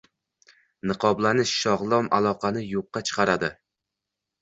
[0.91, 3.55] Niqoblanish sog‘lom aloqani yo‘qqa chiqaradi.